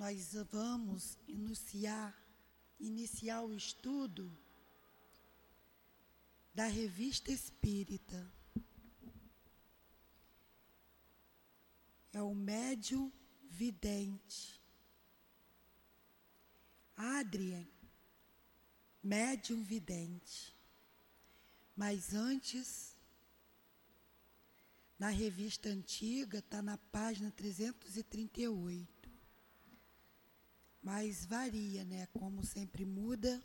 [0.00, 2.18] nós vamos iniciar,
[2.80, 4.34] iniciar o estudo
[6.54, 8.26] da revista espírita.
[12.14, 13.12] É o médium
[13.50, 14.58] vidente.
[16.96, 17.70] Adrien,
[19.02, 20.56] médium vidente.
[21.76, 22.96] Mas antes,
[24.98, 28.99] na revista antiga, está na página 338.
[30.82, 32.06] Mas varia, né?
[32.06, 33.42] Como sempre muda.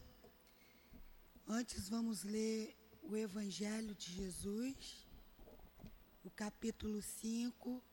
[1.48, 5.06] Antes vamos ler o Evangelho de Jesus,
[6.24, 7.84] o capítulo 5,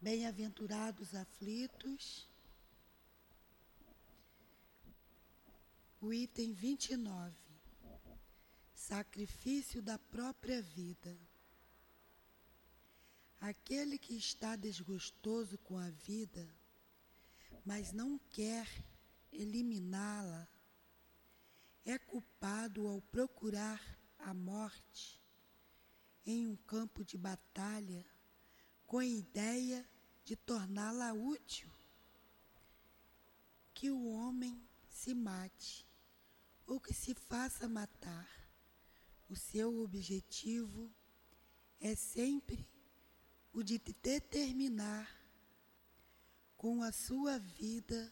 [0.00, 2.28] Bem-aventurados aflitos,
[6.00, 7.34] o item 29,
[8.74, 11.18] Sacrifício da própria vida.
[13.40, 16.48] Aquele que está desgostoso com a vida,
[17.64, 18.68] mas não quer
[19.32, 20.48] eliminá-la,
[21.84, 23.80] é culpado ao procurar
[24.18, 25.20] a morte
[26.26, 28.04] em um campo de batalha
[28.86, 29.86] com a ideia
[30.24, 31.70] de torná-la útil.
[33.72, 35.86] Que o homem se mate
[36.66, 38.28] ou que se faça matar.
[39.28, 40.90] O seu objetivo
[41.80, 42.66] é sempre
[43.52, 45.23] o de determinar
[46.64, 48.10] com a sua vida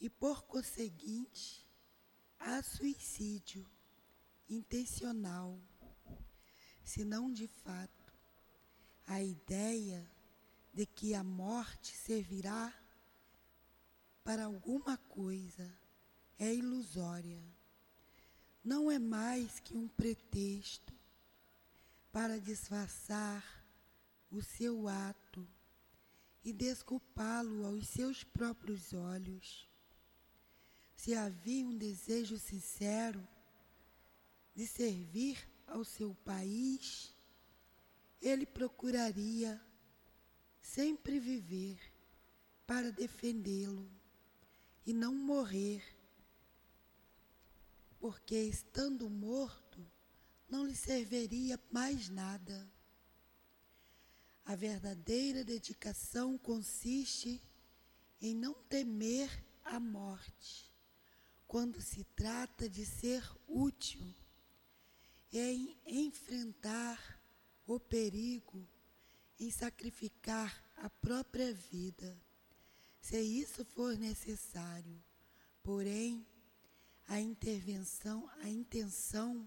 [0.00, 1.66] e, por conseguinte,
[2.38, 3.68] a suicídio
[4.48, 5.58] intencional,
[6.84, 8.14] se não de fato
[9.08, 10.08] a ideia
[10.72, 12.72] de que a morte servirá
[14.22, 15.68] para alguma coisa
[16.38, 17.42] é ilusória.
[18.62, 20.94] Não é mais que um pretexto
[22.12, 23.44] para disfarçar
[24.30, 25.44] o seu ato
[26.48, 29.68] e desculpá-lo aos seus próprios olhos
[30.96, 33.26] se havia um desejo sincero
[34.54, 37.14] de servir ao seu país,
[38.22, 39.60] ele procuraria
[40.58, 41.78] sempre viver
[42.66, 43.86] para defendê-lo
[44.86, 45.84] e não morrer,
[48.00, 49.86] porque estando morto
[50.48, 52.66] não lhe serviria mais nada.
[54.48, 57.38] A verdadeira dedicação consiste
[58.18, 59.28] em não temer
[59.62, 60.72] a morte
[61.46, 64.02] quando se trata de ser útil,
[65.34, 67.22] é em enfrentar
[67.66, 68.66] o perigo,
[69.38, 72.18] em sacrificar a própria vida,
[73.02, 74.98] se isso for necessário.
[75.62, 76.26] Porém,
[77.06, 79.46] a intervenção, a intenção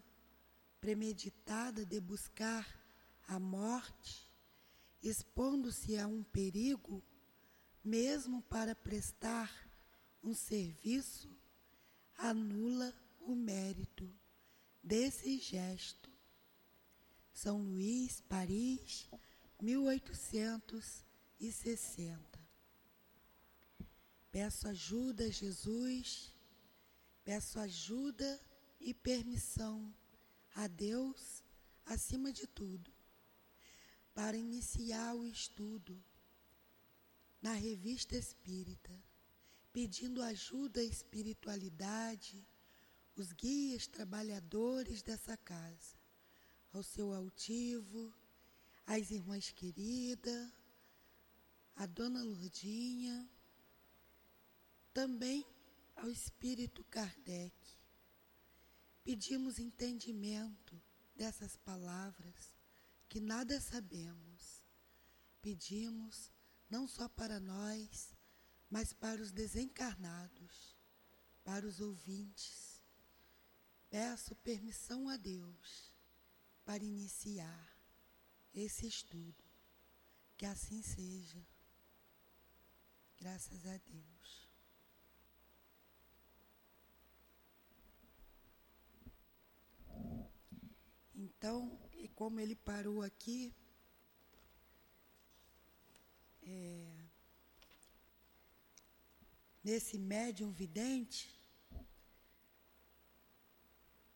[0.80, 2.68] premeditada de buscar
[3.28, 4.31] a morte,
[5.02, 7.04] expondo-se a um perigo,
[7.84, 9.52] mesmo para prestar
[10.24, 11.30] um serviço,
[12.18, 14.10] anula o mérito
[14.84, 16.12] desse gesto.
[17.34, 19.10] São Luís, Paris,
[19.62, 22.42] 1860.
[24.32, 26.34] Peço ajuda Jesus,
[27.24, 28.42] peço ajuda
[28.80, 29.94] e permissão
[30.56, 31.44] a Deus
[31.86, 32.92] acima de tudo,
[34.14, 36.02] para iniciar o estudo
[37.42, 38.92] na Revista Espírita
[39.74, 42.46] pedindo ajuda à espiritualidade,
[43.16, 45.96] os guias trabalhadores dessa casa,
[46.74, 48.14] ao seu altivo,
[48.86, 50.52] às irmãs queridas,
[51.76, 53.30] a dona Lurdinha,
[54.94, 55.46] também
[55.96, 57.56] ao Espírito Kardec.
[59.04, 60.80] Pedimos entendimento
[61.16, 62.51] dessas palavras
[63.12, 64.64] que nada sabemos.
[65.42, 66.32] Pedimos
[66.70, 68.16] não só para nós,
[68.70, 70.78] mas para os desencarnados,
[71.44, 72.82] para os ouvintes.
[73.90, 75.94] Peço permissão a Deus
[76.64, 77.78] para iniciar
[78.54, 79.44] esse estudo.
[80.38, 81.46] Que assim seja.
[83.18, 84.50] Graças a Deus.
[91.14, 93.54] Então, e como ele parou aqui,
[96.42, 96.98] é,
[99.64, 101.30] nesse médium vidente,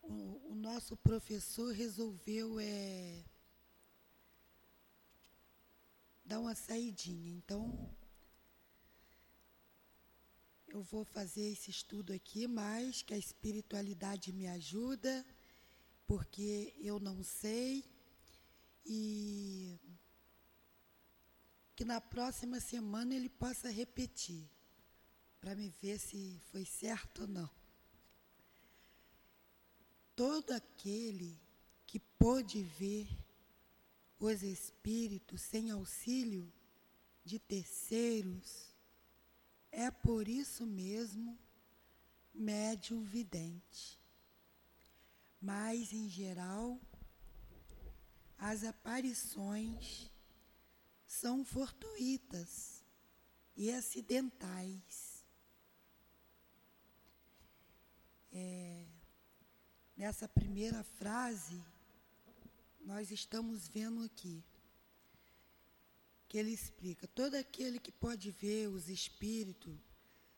[0.02, 3.24] o, o nosso professor resolveu é,
[6.24, 7.30] dar uma saidinha.
[7.30, 7.88] Então,
[10.66, 15.24] eu vou fazer esse estudo aqui, mas que a espiritualidade me ajuda,
[16.06, 17.84] porque eu não sei
[18.84, 19.78] e
[21.74, 24.48] que na próxima semana ele possa repetir.
[25.40, 27.50] para me ver se foi certo ou não.
[30.16, 31.38] Todo aquele
[31.86, 33.06] que pôde ver
[34.18, 36.52] os espíritos sem auxílio
[37.24, 38.74] de terceiros
[39.70, 41.38] é por isso mesmo
[42.34, 44.00] médium vidente.
[45.46, 46.80] Mas, em geral,
[48.36, 50.10] as aparições
[51.06, 52.84] são fortuitas
[53.56, 55.24] e acidentais.
[58.32, 58.84] É,
[59.96, 61.62] nessa primeira frase,
[62.80, 64.42] nós estamos vendo aqui
[66.28, 69.78] que ele explica: todo aquele que pode ver os espíritos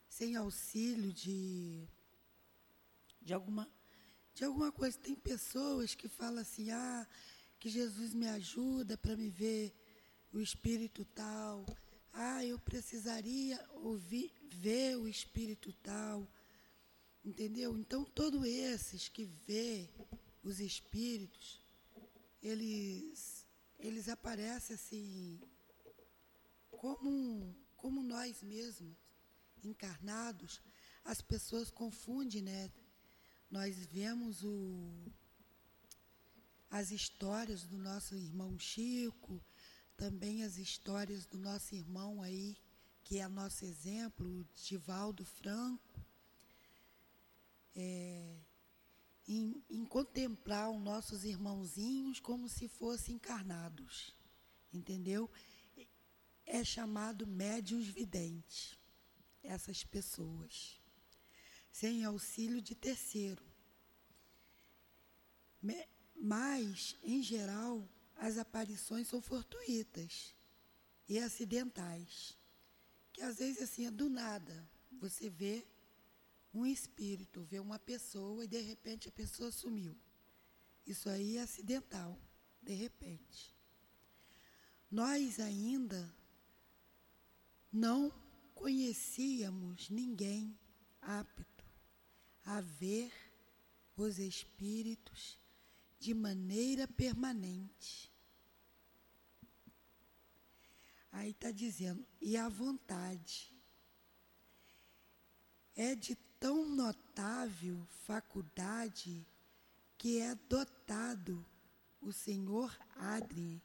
[0.07, 1.87] sem auxílio de,
[3.19, 3.67] de, alguma,
[4.39, 4.97] de alguma coisa.
[4.97, 7.05] Tem pessoas que falam assim: ah,
[7.59, 9.75] que Jesus me ajuda para me ver
[10.31, 11.65] o espírito tal.
[12.13, 16.25] Ah, eu precisaria ouvir, ver o espírito tal.
[17.23, 17.77] Entendeu?
[17.77, 19.89] Então, todos esses que vê
[20.41, 21.59] os espíritos,
[22.41, 23.45] eles,
[23.77, 25.41] eles aparecem assim,
[26.71, 28.95] como, como nós mesmos,
[29.61, 30.61] encarnados.
[31.03, 32.71] As pessoas confundem, né?
[33.49, 35.11] Nós vemos o,
[36.69, 39.41] as histórias do nosso irmão Chico,
[39.97, 42.55] também as histórias do nosso irmão aí,
[43.03, 45.99] que é nosso exemplo, o Divaldo Franco,
[47.75, 48.37] é,
[49.27, 54.15] em, em, contemplar os nossos irmãozinhos como se fossem encarnados,
[54.71, 55.29] entendeu?
[56.45, 58.77] É chamado médiuns videntes,
[59.41, 60.78] essas pessoas,
[61.71, 63.43] sem auxílio de terceiro.
[66.15, 70.35] Mas, em geral, as aparições são fortuitas
[71.07, 72.37] e acidentais.
[73.13, 74.67] Que às vezes assim é do nada.
[74.99, 75.65] Você vê
[76.53, 79.95] um espírito, vê uma pessoa e de repente a pessoa sumiu.
[80.85, 82.19] Isso aí é acidental,
[82.61, 83.55] de repente.
[84.89, 86.13] Nós ainda
[87.71, 88.11] não
[88.55, 90.57] conhecíamos ninguém
[91.01, 91.58] apto
[92.49, 93.13] a ver
[93.95, 95.37] os espíritos
[95.99, 98.11] de maneira permanente.
[101.11, 103.53] Aí está dizendo, e a vontade
[105.75, 109.23] é de tão notável faculdade
[109.95, 111.45] que é dotado
[112.01, 113.61] o senhor Adrien,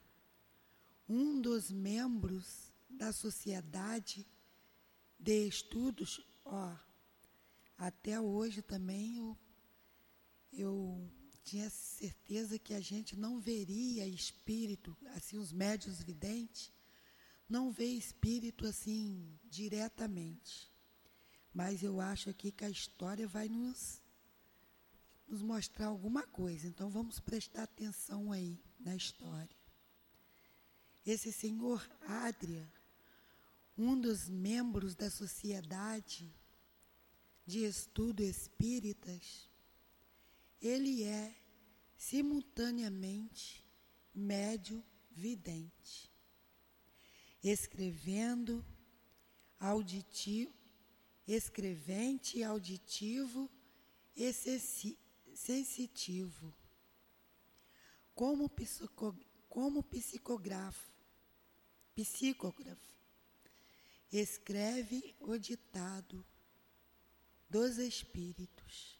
[1.08, 4.26] um dos membros da sociedade
[5.18, 6.76] de estudos, ó,
[7.86, 9.38] até hoje também eu,
[10.50, 16.72] eu tinha certeza que a gente não veria espírito, assim, os médios videntes,
[17.46, 20.72] não vê espírito assim diretamente.
[21.52, 24.00] Mas eu acho aqui que a história vai nos,
[25.28, 26.66] nos mostrar alguma coisa.
[26.66, 29.56] Então vamos prestar atenção aí na história.
[31.04, 32.66] Esse senhor Adria,
[33.76, 36.34] um dos membros da sociedade
[37.46, 39.48] de estudo espíritas,
[40.60, 41.34] ele é
[41.96, 43.64] simultaneamente
[44.14, 46.10] médio vidente,
[47.42, 48.64] escrevendo
[49.60, 50.52] auditivo,
[51.26, 53.50] escrevente auditivo
[54.16, 54.32] e
[55.34, 56.54] sensitivo,
[58.14, 59.14] como, psico,
[59.48, 60.90] como psicógrafo,
[61.94, 62.94] psicógrafo,
[64.10, 66.24] escreve o ditado
[67.54, 68.98] dos espíritos,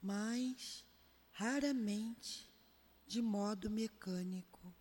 [0.00, 0.86] mas
[1.32, 2.50] raramente
[3.06, 4.74] de modo mecânico.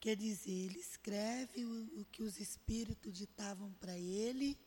[0.00, 4.58] Quer dizer, ele escreve o, o que os espíritos ditavam para ele,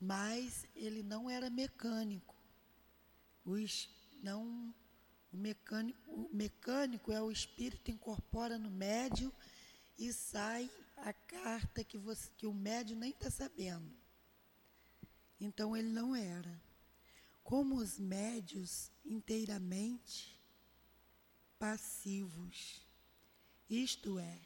[0.00, 2.36] mas ele não era mecânico.
[3.44, 3.90] Os,
[4.22, 4.72] não,
[5.32, 9.34] o, mecânico, o mecânico é o espírito incorpora no médio
[9.98, 14.05] e sai a carta que, você, que o médio nem está sabendo.
[15.40, 16.62] Então ele não era.
[17.42, 20.40] Como os médios inteiramente
[21.58, 22.84] passivos,
[23.68, 24.40] isto é,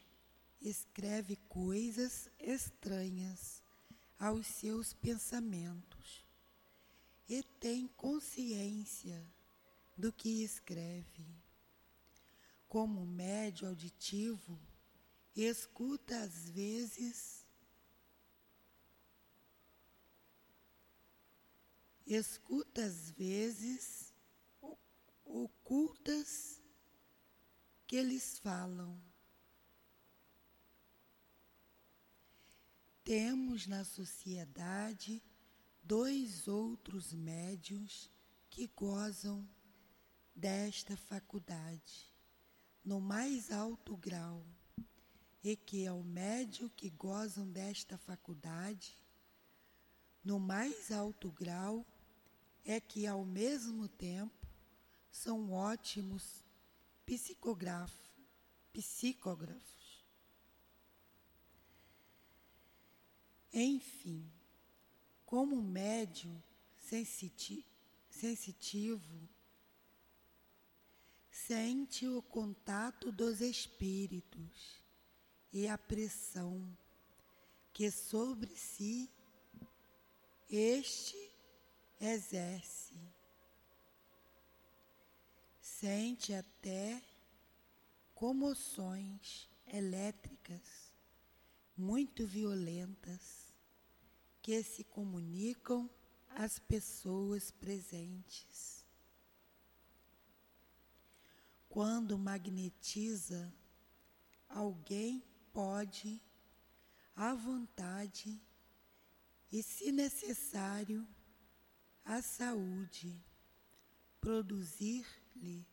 [0.61, 3.63] escreve coisas estranhas
[4.19, 6.25] aos seus pensamentos.
[7.27, 9.25] E tem consciência
[9.97, 11.25] do que escreve.
[12.67, 14.59] Como médio auditivo,
[15.35, 17.45] escuta às vezes
[22.15, 24.13] escuta às vezes
[25.25, 26.61] ocultas
[27.87, 29.01] que eles falam.
[33.03, 35.21] Temos na sociedade
[35.83, 38.11] dois outros médios
[38.49, 39.47] que gozam
[40.35, 42.13] desta faculdade,
[42.83, 44.45] no mais alto grau,
[45.43, 48.97] e que ao médio que gozam desta faculdade,
[50.23, 51.85] no mais alto grau,
[52.65, 54.47] é que ao mesmo tempo
[55.11, 56.43] são ótimos
[57.05, 57.99] psicógrafos.
[58.71, 60.05] psicógrafos.
[63.53, 64.31] Enfim,
[65.25, 66.41] como médium
[66.79, 67.65] sensiti
[68.09, 69.27] sensitivo,
[71.29, 74.81] sente o contato dos espíritos
[75.51, 76.77] e a pressão
[77.73, 79.09] que sobre si
[80.49, 81.30] este
[82.01, 82.95] exerce.
[85.61, 87.01] Sente até
[88.15, 90.91] comoções elétricas
[91.77, 93.53] muito violentas
[94.41, 95.89] que se comunicam
[96.29, 98.85] às pessoas presentes.
[101.69, 103.53] Quando magnetiza,
[104.49, 106.21] alguém pode,
[107.15, 108.41] à vontade
[109.51, 111.07] e, se necessário,
[112.03, 113.23] a saúde,
[114.19, 115.65] produzir-lhe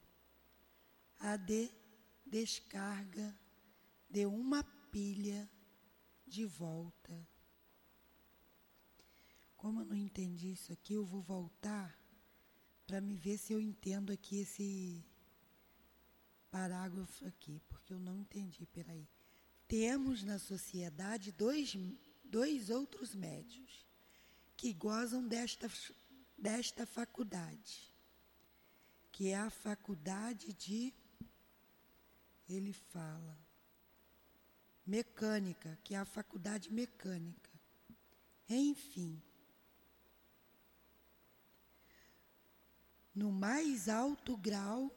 [1.19, 1.71] a de
[2.25, 3.37] descarga
[4.09, 5.51] de uma pilha
[6.27, 7.27] de volta.
[9.57, 11.99] Como eu não entendi isso aqui, eu vou voltar
[12.87, 15.05] para me ver se eu entendo aqui esse
[16.51, 19.07] parágrafo aqui, porque eu não entendi, peraí.
[19.67, 21.77] Temos na sociedade dois,
[22.25, 23.87] dois outros médios
[24.57, 25.69] que gozam desta,
[26.39, 27.93] desta faculdade,
[29.11, 30.95] que é a faculdade de
[32.49, 33.37] ele fala.
[34.87, 37.51] Mecânica, que é a faculdade mecânica.
[38.49, 39.21] Enfim,
[43.15, 44.91] no mais alto grau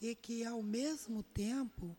[0.00, 1.96] e que ao mesmo tempo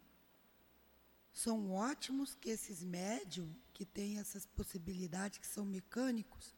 [1.32, 6.57] são ótimos que esses médiums que têm essas possibilidades que são mecânicos,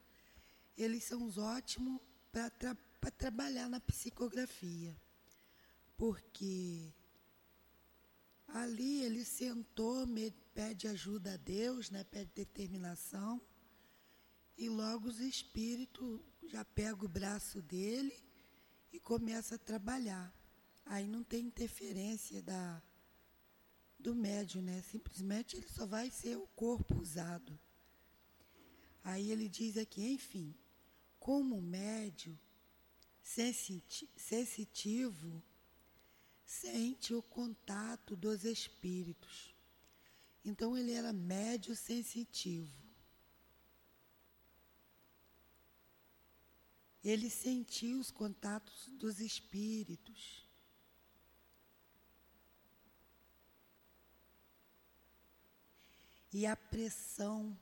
[0.82, 2.00] eles são os ótimos
[2.32, 2.76] para tra
[3.16, 4.96] trabalhar na psicografia.
[5.96, 6.92] Porque
[8.52, 10.04] Ali ele sentou,
[10.52, 13.40] pede ajuda a Deus, né, pede determinação,
[14.58, 18.12] e logo os espíritos já pegam o braço dele
[18.92, 20.34] e começa a trabalhar.
[20.84, 22.82] Aí não tem interferência da,
[23.98, 24.82] do médium, né?
[24.82, 27.58] Simplesmente ele só vai ser o corpo usado.
[29.04, 30.54] Aí ele diz aqui, enfim,
[31.20, 32.36] como médio
[34.16, 35.40] sensitivo,
[36.44, 39.54] sente o contato dos espíritos.
[40.44, 42.80] Então ele era médio sensitivo.
[47.04, 50.44] Ele sentia os contatos dos espíritos.
[56.32, 57.58] E a pressão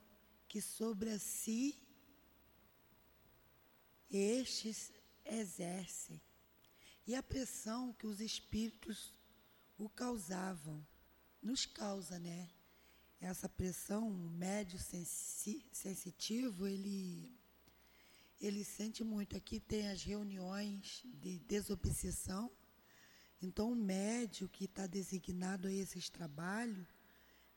[0.47, 1.88] que sobre si
[4.09, 4.91] estes
[5.25, 6.21] exercem
[7.05, 9.13] e a pressão que os espíritos
[9.79, 10.85] o causavam,
[11.41, 12.49] nos causa, né?
[13.21, 17.33] Essa pressão, o médio sensi sensitivo, ele,
[18.39, 19.37] ele sente muito.
[19.37, 22.51] Aqui tem as reuniões de desobsessão.
[23.41, 26.87] Então, o médio que está designado a esses trabalhos,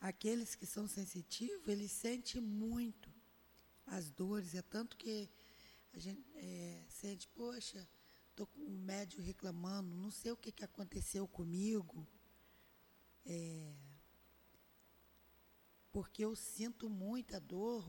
[0.00, 3.12] aqueles que são sensitivos, ele sente muito
[3.84, 4.54] as dores.
[4.54, 5.28] É tanto que
[5.92, 7.88] a gente é, sente, poxa,
[8.32, 12.08] Estou com um médio reclamando, não sei o que, que aconteceu comigo.
[13.26, 13.74] É,
[15.92, 17.84] porque eu sinto muita dor,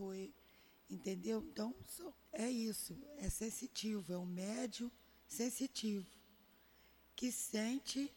[0.89, 1.41] entendeu?
[1.50, 1.74] Então,
[2.33, 4.91] é isso, é sensitivo, é um médio
[5.25, 6.12] sensitivo,
[7.15, 8.13] que sente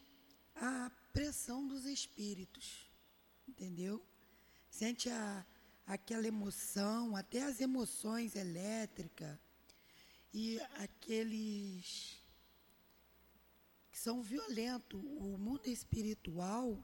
[0.56, 2.90] a pressão dos espíritos,
[3.46, 4.04] entendeu?
[4.68, 5.46] Sente a,
[5.86, 9.38] aquela emoção, até as emoções elétricas,
[10.38, 12.22] e aqueles
[13.90, 15.02] que são violentos.
[15.02, 16.78] O mundo espiritual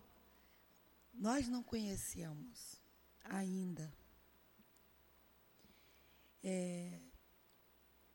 [1.12, 2.80] nós não conhecemos
[3.23, 3.94] ainda.
[6.42, 6.99] É,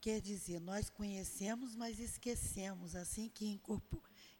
[0.02, 2.96] quer dizer, nós conhecemos, mas esquecemos.
[2.96, 3.62] Assim que,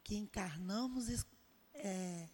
[0.04, 1.28] que encarnamos,
[1.76, 2.28] é,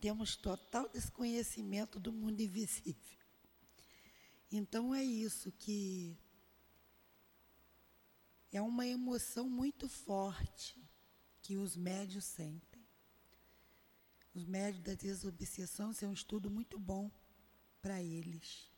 [0.00, 3.18] temos total desconhecimento do mundo invisível.
[4.50, 6.18] Então é isso que
[8.56, 10.82] é uma emoção muito forte
[11.42, 12.82] que os médios sentem.
[14.32, 17.10] Os médios da desobsessão, isso é um estudo muito bom
[17.80, 18.72] para eles.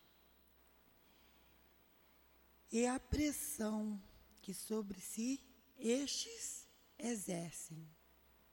[2.71, 4.03] e a pressão
[4.43, 5.41] que sobre si
[5.79, 6.67] estes
[6.99, 7.89] exercem,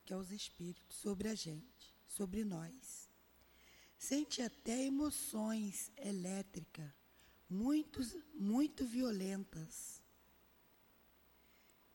[0.06, 3.10] que é os espíritos, sobre a gente, sobre nós.
[3.98, 6.92] Sente até emoções elétricas
[7.50, 8.02] muito,
[8.34, 10.03] muito violentas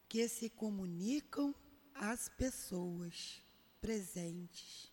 [0.09, 1.55] que se comunicam
[1.95, 3.43] às pessoas
[3.81, 4.91] presentes.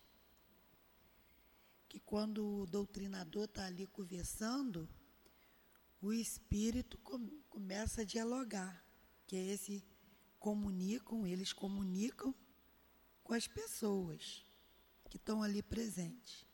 [1.88, 4.90] Que quando o doutrinador está ali conversando,
[6.02, 8.86] o espírito com, começa a dialogar,
[9.26, 9.84] que é esse
[10.38, 12.36] comunicam, eles comunicam
[13.24, 14.46] com as pessoas
[15.10, 16.46] que estão ali presentes.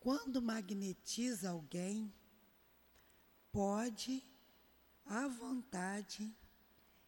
[0.00, 2.12] Quando magnetiza alguém,
[3.52, 4.24] pode,
[5.04, 6.34] à vontade,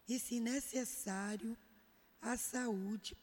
[0.08, 1.56] e se necessário,
[2.20, 3.16] a saúde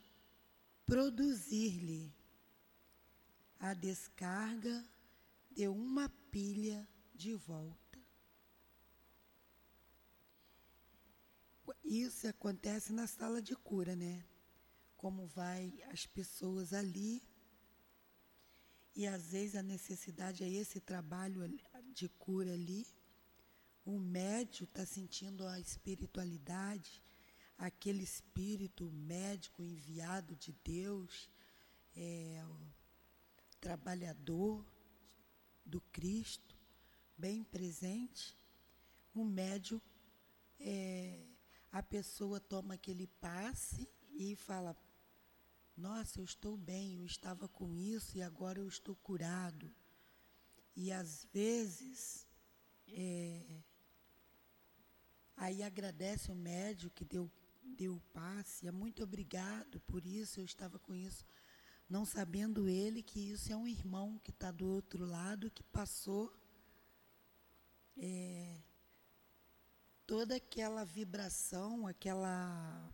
[0.86, 2.14] produzir-lhe
[3.60, 4.86] a descarga
[5.52, 8.00] de uma pilha de volta.
[11.84, 14.24] Isso acontece na sala de cura, né?
[14.96, 17.22] Como vai as pessoas ali.
[18.96, 21.42] E às vezes a necessidade é esse trabalho
[21.94, 22.86] de cura ali.
[23.86, 27.02] O médio está sentindo a espiritualidade,
[27.58, 31.30] aquele espírito médico enviado de Deus,
[31.96, 32.44] é,
[33.60, 34.66] trabalhador
[35.66, 36.56] do Cristo,
[37.18, 38.36] bem presente.
[39.14, 39.82] O médio
[40.60, 41.26] é,
[41.72, 44.76] a pessoa toma aquele passe e fala:
[45.76, 49.74] Nossa, eu estou bem, eu estava com isso e agora eu estou curado.
[50.76, 52.28] E às vezes,
[52.88, 53.62] é,
[55.40, 57.32] aí agradece o médico que deu,
[57.64, 61.26] deu o passe, é muito obrigado por isso, eu estava com isso,
[61.90, 66.32] não sabendo ele que isso é um irmão que está do outro lado, que passou.
[67.98, 68.62] É,
[70.06, 72.94] toda aquela vibração, aquela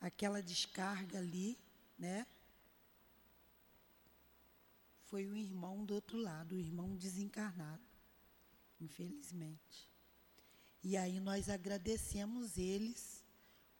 [0.00, 1.58] aquela descarga ali,
[1.98, 2.26] né?
[5.04, 7.82] Foi o irmão do outro lado, o irmão desencarnado,
[8.80, 9.89] infelizmente.
[10.82, 13.24] E aí nós agradecemos eles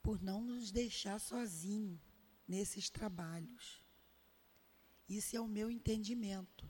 [0.02, 2.00] por não nos deixar sozinhos
[2.46, 3.84] nesses trabalhos.
[5.08, 6.68] Isso é o meu entendimento.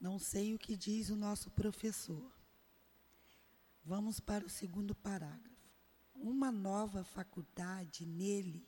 [0.00, 2.32] Não sei o que diz o nosso professor.
[3.84, 5.54] Vamos para o segundo parágrafo.
[6.14, 8.66] Uma nova faculdade nele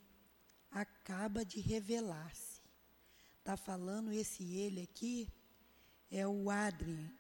[0.71, 2.61] acaba de revelar-se.
[3.39, 5.33] Está falando esse ele aqui,
[6.11, 7.11] é o Adrien,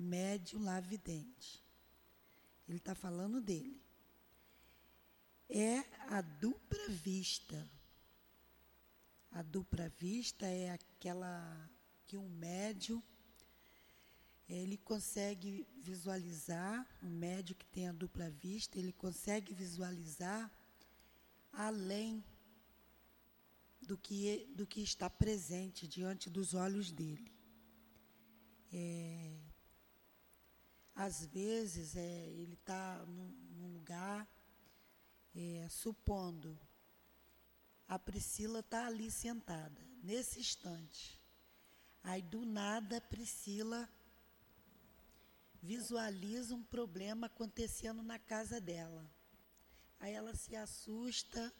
[0.00, 1.62] médium lá vidente.
[2.68, 3.80] Ele está falando dele.
[5.48, 7.68] É a dupla vista.
[9.32, 11.70] A dupla vista é aquela
[12.06, 13.02] que um médium
[14.48, 20.50] ele consegue visualizar, um médio que tem a dupla vista, ele consegue visualizar
[21.52, 22.24] além
[23.80, 27.32] do que, do que está presente diante dos olhos dele.
[28.72, 29.36] É,
[30.94, 34.28] às vezes é, ele está num, num, lugar,
[35.34, 36.58] é, supondo,
[37.88, 41.20] a Priscila está ali sentada, nesse instante.
[42.02, 43.88] Aí do nada a Priscila
[45.62, 49.04] visualiza um problema acontecendo na casa dela.
[49.98, 51.52] Aí ela se assusta,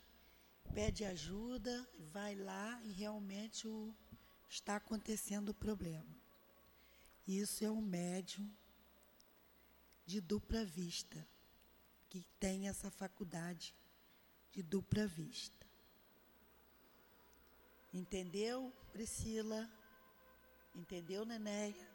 [0.73, 3.95] pede ajuda, vai lá e realmente o,
[4.49, 6.19] está acontecendo o problema.
[7.27, 8.51] Isso é um médium
[10.11, 11.27] de dupla vista,
[12.09, 13.75] que tem essa faculdade
[14.53, 15.67] de dupla vista.
[17.93, 19.69] Entendeu, Priscila?
[20.75, 21.91] Entendeu, Nenéia?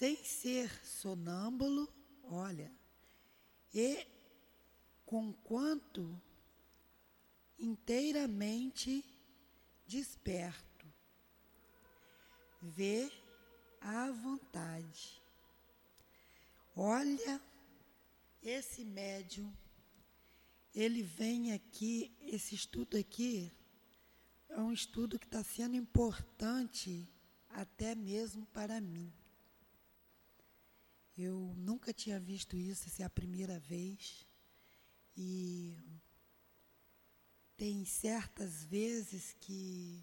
[0.00, 1.86] sem ser sonâmbulo,
[2.22, 2.72] olha,
[3.74, 4.06] e
[5.04, 6.18] com quanto
[7.58, 9.04] inteiramente
[9.86, 10.86] desperto,
[12.62, 13.12] vê
[13.80, 15.19] à vontade.
[16.82, 17.38] Olha,
[18.42, 19.52] esse médium,
[20.74, 23.52] ele vem aqui, esse estudo aqui
[24.48, 27.06] é um estudo que está sendo importante
[27.50, 29.12] até mesmo para mim.
[31.18, 34.26] Eu nunca tinha visto isso, essa é a primeira vez.
[35.14, 35.76] E
[37.58, 40.02] tem certas vezes que,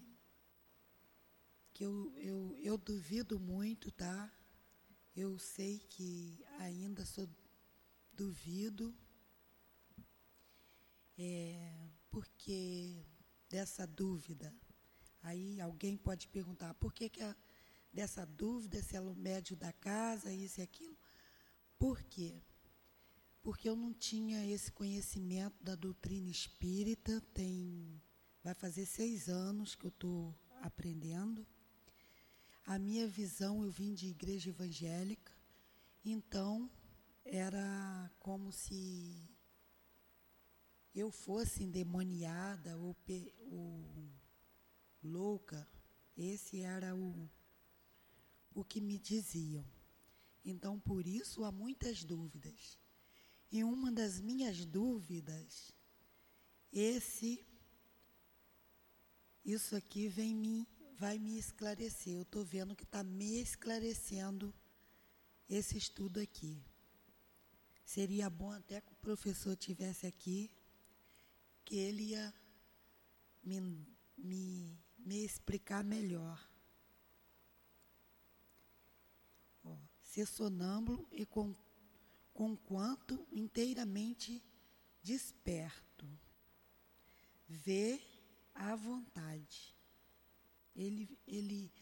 [1.74, 4.32] que eu, eu, eu duvido muito, tá?
[5.20, 7.28] Eu sei que ainda sou
[8.12, 8.94] duvido,
[11.18, 13.04] é, porque
[13.48, 14.54] dessa dúvida.
[15.20, 17.36] Aí alguém pode perguntar, por que, que a
[17.92, 20.96] dessa dúvida se ela é o médio da casa, isso e aquilo.
[21.76, 22.40] Por quê?
[23.42, 28.00] Porque eu não tinha esse conhecimento da doutrina espírita, tem.
[28.44, 31.44] Vai fazer seis anos que eu estou aprendendo.
[32.68, 35.32] A minha visão, eu vim de igreja evangélica,
[36.04, 36.70] então
[37.24, 39.26] era como se
[40.94, 42.94] eu fosse endemoniada ou,
[43.50, 44.12] ou
[45.02, 45.66] louca.
[46.14, 47.30] Esse era o,
[48.52, 49.64] o que me diziam.
[50.44, 52.78] Então, por isso, há muitas dúvidas.
[53.50, 55.72] E uma das minhas dúvidas,
[56.70, 57.42] esse,
[59.42, 62.14] isso aqui vem me, vai me esclarecer.
[62.14, 64.52] Eu estou vendo que está me esclarecendo
[65.48, 66.62] esse estudo aqui.
[67.84, 70.50] Seria bom até que o professor tivesse aqui,
[71.64, 72.34] que ele ia
[73.42, 73.60] me,
[74.16, 76.38] me, me explicar melhor.
[79.64, 81.54] Ó, ser sonâmbulo e com,
[82.34, 84.42] com quanto inteiramente
[85.02, 86.06] desperto.
[87.48, 88.02] Ver
[88.52, 89.77] à vontade.
[90.74, 91.72] Ele, ele,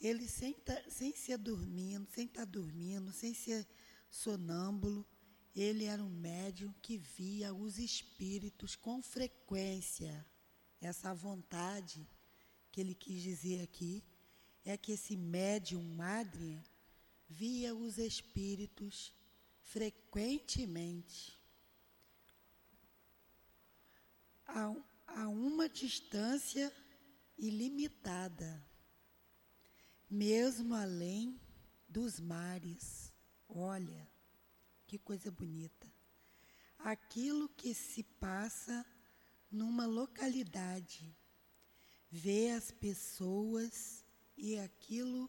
[0.00, 3.66] ele sem, tá, sem ser dormindo, sem estar tá dormindo, sem ser
[4.10, 5.06] sonâmbulo,
[5.54, 10.24] ele era um médium que via os espíritos com frequência.
[10.80, 12.06] Essa vontade
[12.70, 14.04] que ele quis dizer aqui
[14.64, 16.62] é que esse médium madre
[17.28, 19.12] via os espíritos
[19.62, 21.40] frequentemente
[24.46, 24.74] a,
[25.06, 26.72] a uma distância
[27.40, 28.62] ilimitada,
[30.08, 31.40] mesmo além
[31.88, 33.12] dos mares.
[33.48, 34.06] Olha,
[34.86, 35.90] que coisa bonita.
[36.78, 38.84] Aquilo que se passa
[39.50, 41.16] numa localidade,
[42.10, 44.04] vê as pessoas
[44.36, 45.28] e aquilo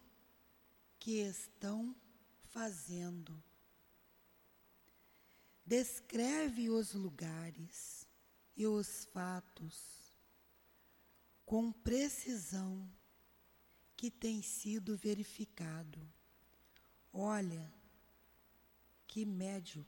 [1.00, 1.96] que estão
[2.50, 3.42] fazendo.
[5.66, 8.06] Descreve os lugares
[8.56, 10.01] e os fatos
[11.52, 12.90] com precisão
[13.98, 16.00] que tem sido verificado.
[17.12, 17.70] Olha,
[19.06, 19.86] que médio.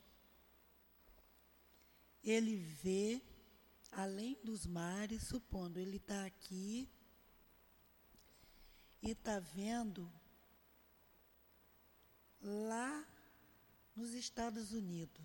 [2.22, 3.22] Ele vê
[3.92, 6.86] além dos mares, supondo ele está aqui
[9.00, 10.12] e está vendo
[12.42, 13.08] lá
[13.96, 15.24] nos Estados Unidos.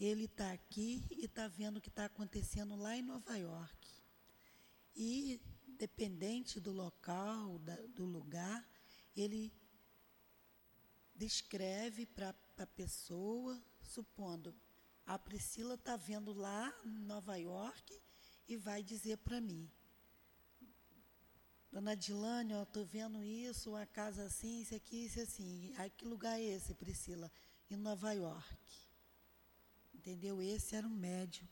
[0.00, 4.03] Ele está aqui e está vendo o que está acontecendo lá em Nova York.
[4.94, 5.40] E,
[5.78, 8.66] dependente do local, da, do lugar,
[9.16, 9.52] ele
[11.14, 14.54] descreve para a pessoa, supondo,
[15.06, 18.00] a Priscila está vendo lá em Nova York
[18.48, 19.70] e vai dizer para mim.
[21.70, 25.74] Dona Dilane, estou vendo isso, uma casa assim, isso aqui, isso assim.
[25.76, 27.30] Aí que lugar é esse, Priscila?
[27.68, 28.56] Em Nova York.
[29.92, 30.40] Entendeu?
[30.40, 31.48] Esse era um médium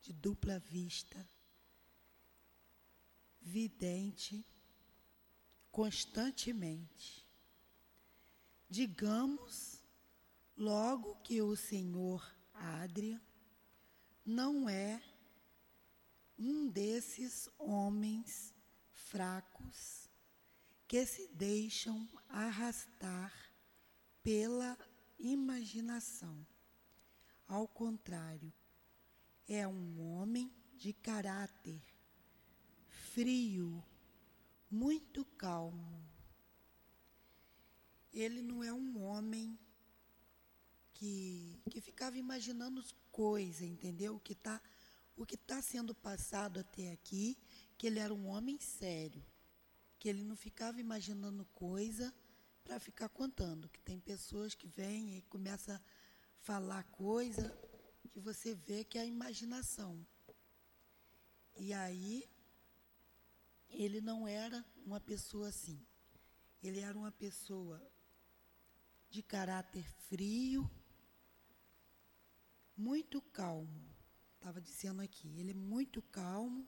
[0.00, 1.28] de dupla vista,
[3.48, 4.44] vidente,
[5.72, 7.26] constantemente.
[8.68, 9.82] Digamos,
[10.56, 13.20] logo que o Senhor Adria
[14.24, 15.02] não é
[16.38, 18.54] um desses homens
[18.92, 20.10] fracos
[20.86, 23.32] que se deixam arrastar
[24.22, 24.76] pela
[25.18, 26.46] imaginação.
[27.46, 28.52] Ao contrário,
[29.48, 31.82] é um homem de caráter
[33.12, 33.82] frio,
[34.70, 36.02] muito calmo.
[38.12, 39.58] Ele não é um homem
[40.94, 44.16] que, que ficava imaginando coisas, entendeu?
[44.16, 44.60] O que está
[45.16, 47.36] o que está sendo passado até aqui,
[47.76, 49.24] que ele era um homem sério,
[49.98, 52.14] que ele não ficava imaginando coisa
[52.62, 55.80] para ficar contando, que tem pessoas que vêm e começam a
[56.38, 57.52] falar coisa
[58.12, 60.06] que você vê que é a imaginação.
[61.56, 62.28] E aí
[63.70, 65.80] ele não era uma pessoa assim.
[66.62, 67.80] Ele era uma pessoa
[69.10, 70.68] de caráter frio,
[72.76, 73.88] muito calmo.
[74.34, 76.66] Estava dizendo aqui, ele é muito calmo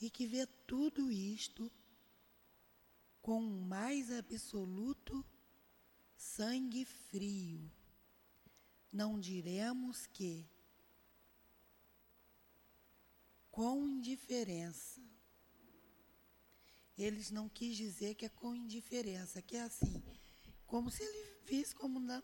[0.00, 1.70] e que vê tudo isto
[3.20, 5.24] com o mais absoluto
[6.16, 7.70] sangue frio.
[8.92, 10.48] Não diremos que
[13.50, 15.00] com indiferença.
[16.96, 20.02] Eles não quis dizer que é com indiferença, que é assim,
[20.66, 22.22] como se ele visse como não,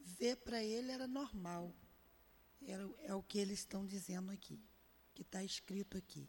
[0.00, 1.74] ver para ele era normal.
[2.62, 4.60] Era, é o que eles estão dizendo aqui,
[5.14, 6.28] que está escrito aqui.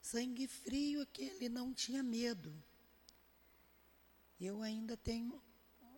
[0.00, 2.52] Sangue frio é que ele não tinha medo.
[4.40, 5.40] Eu ainda tenho,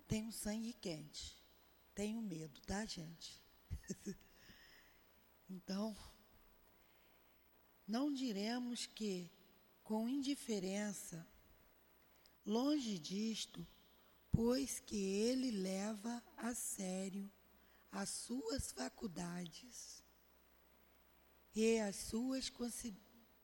[0.06, 1.42] tenho sangue quente.
[1.94, 3.42] Tenho medo, tá, gente?
[5.48, 5.96] então,
[7.86, 9.30] não diremos que,
[9.84, 11.26] com indiferença,
[12.44, 13.64] longe disto,
[14.32, 17.30] pois que ele leva a sério
[17.92, 20.02] as suas faculdades
[21.54, 22.50] e as suas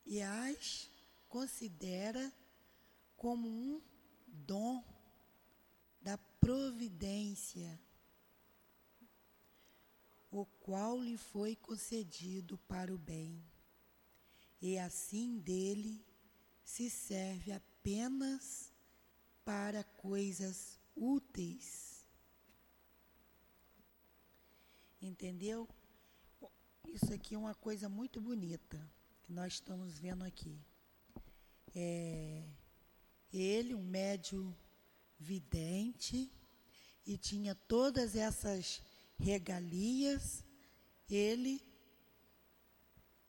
[0.04, 0.90] e as
[1.28, 2.32] considera
[3.16, 3.80] como um
[4.26, 4.82] dom
[6.00, 7.78] da providência,
[10.30, 13.44] o qual lhe foi concedido para o bem,
[14.60, 16.04] e assim dele
[16.70, 18.72] se serve apenas
[19.44, 22.08] para coisas úteis.
[25.02, 25.68] Entendeu?
[26.86, 28.78] Isso aqui é uma coisa muito bonita
[29.24, 30.64] que nós estamos vendo aqui.
[31.74, 32.48] É,
[33.32, 34.56] ele, um médio
[35.18, 36.30] vidente,
[37.04, 38.80] e tinha todas essas
[39.18, 40.44] regalias,
[41.08, 41.60] ele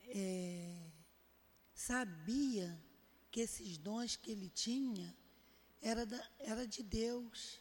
[0.10, 0.92] é,
[1.74, 2.91] sabia
[3.32, 5.16] que esses dons que ele tinha
[5.82, 7.60] era, da, era de Deus,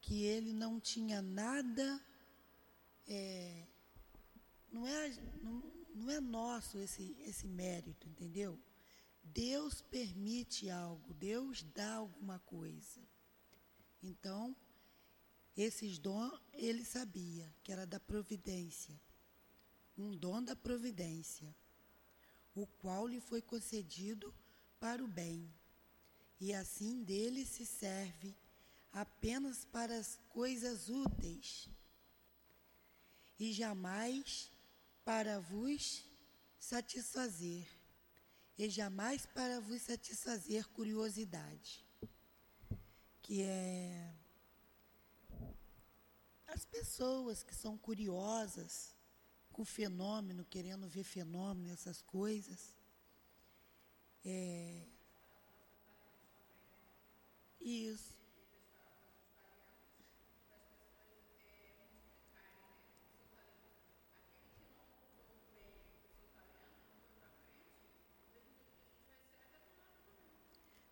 [0.00, 2.04] que ele não tinha nada,
[3.08, 3.66] é,
[4.70, 5.08] não, é,
[5.42, 5.62] não,
[5.94, 8.60] não é nosso esse, esse mérito, entendeu?
[9.24, 13.00] Deus permite algo, Deus dá alguma coisa.
[14.02, 14.54] Então,
[15.56, 19.00] esses dons ele sabia que era da providência,
[19.96, 21.54] um dom da providência,
[22.54, 24.32] o qual lhe foi concedido
[24.80, 25.52] para o bem
[26.40, 28.36] e assim dele se serve
[28.92, 31.68] apenas para as coisas úteis
[33.38, 34.50] e jamais
[35.04, 36.04] para vos
[36.58, 37.66] satisfazer,
[38.58, 41.86] e jamais para vos satisfazer curiosidade,
[43.22, 44.14] que é
[46.48, 48.94] as pessoas que são curiosas
[49.52, 52.76] com fenômeno, querendo ver fenômeno, essas coisas,
[54.24, 54.86] é,
[57.60, 58.18] isso.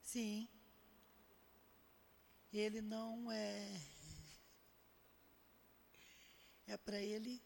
[0.03, 0.49] Sim.
[2.53, 3.81] Ele não é.
[6.67, 7.43] É para ele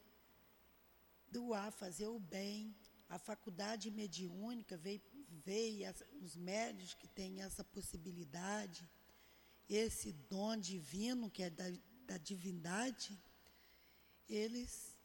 [1.30, 2.74] doar, fazer o bem.
[3.10, 5.02] A faculdade mediúnica veio,
[5.44, 8.88] veio os médios que têm essa possibilidade
[9.70, 11.70] esse dom divino, que é da,
[12.04, 13.16] da divindade,
[14.28, 14.96] eles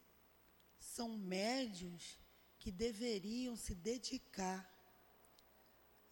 [0.80, 2.20] são médios
[2.58, 4.68] que deveriam se dedicar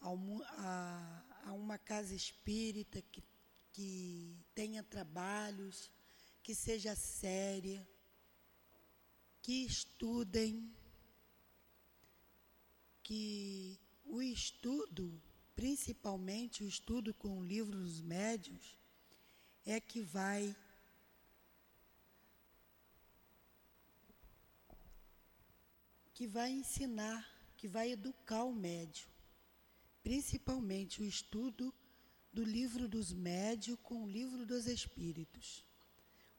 [0.00, 3.24] a, a, uma casa espírita que,
[3.72, 5.90] que tenha trabalhos,
[6.42, 7.86] que seja séria,
[9.42, 10.72] que estudem,
[13.04, 15.22] que o estudo
[15.54, 18.76] principalmente o estudo com o livro dos médios,
[19.64, 20.54] é que vai
[26.12, 29.08] que vai ensinar, que vai educar o médio,
[30.02, 31.74] principalmente o estudo
[32.32, 35.64] do livro dos médios com o livro dos espíritos.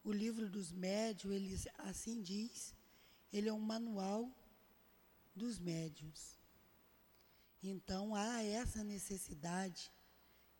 [0.03, 2.73] O livro dos médios, ele assim diz,
[3.33, 4.31] ele é um manual
[5.35, 6.37] dos médios.
[7.61, 9.91] Então há essa necessidade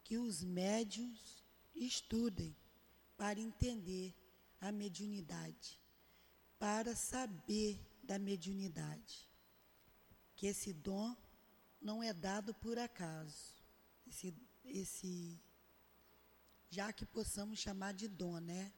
[0.04, 1.44] que os médios
[1.76, 2.56] estudem
[3.18, 4.16] para entender
[4.60, 5.80] a mediunidade,
[6.58, 9.30] para saber da mediunidade,
[10.36, 11.16] que esse dom
[11.82, 13.56] não é dado por acaso,
[14.08, 15.40] esse, esse
[16.70, 18.74] já que possamos chamar de dom, né?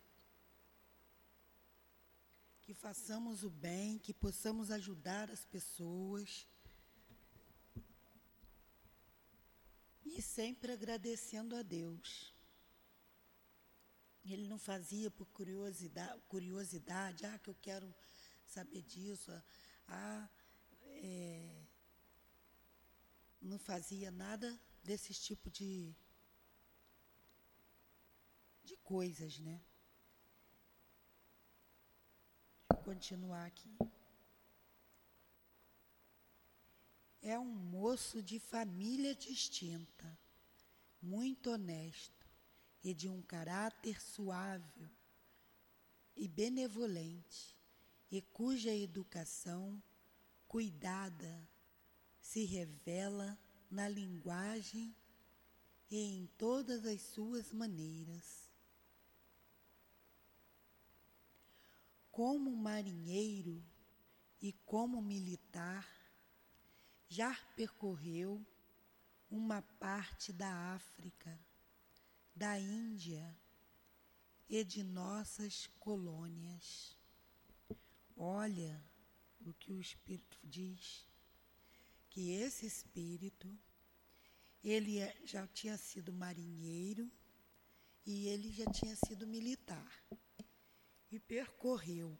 [2.62, 6.48] Que façamos o bem, que possamos ajudar as pessoas
[10.16, 12.34] e sempre agradecendo a Deus.
[14.24, 17.94] Ele não fazia por curiosidade, curiosidade ah, que eu quero
[18.46, 19.32] saber disso,
[19.88, 20.30] ah,
[20.84, 21.64] é,
[23.42, 25.96] não fazia nada desses tipo de,
[28.64, 29.62] de coisas, né?
[32.70, 33.78] Eu continuar aqui.
[37.30, 40.18] É um moço de família distinta,
[41.02, 42.26] muito honesto
[42.82, 44.90] e de um caráter suave
[46.16, 47.54] e benevolente,
[48.10, 49.84] e cuja educação
[50.48, 51.46] cuidada
[52.22, 53.38] se revela
[53.70, 54.96] na linguagem
[55.92, 58.50] e em todas as suas maneiras.
[62.10, 63.62] Como marinheiro
[64.42, 65.97] e como militar,
[67.10, 68.46] já percorreu
[69.30, 71.40] uma parte da África,
[72.36, 73.36] da Índia
[74.50, 76.98] e de nossas colônias.
[78.16, 78.84] Olha
[79.42, 81.08] o que o Espírito diz,
[82.10, 83.58] que esse Espírito,
[84.64, 87.10] ele é, já tinha sido marinheiro
[88.06, 89.92] e ele já tinha sido militar.
[91.10, 92.18] E percorreu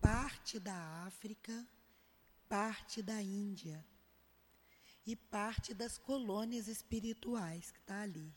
[0.00, 1.66] parte da África,
[2.48, 3.84] parte da Índia
[5.06, 8.32] e parte das colônias espirituais que está ali,